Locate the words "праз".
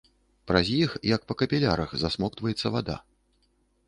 0.51-0.69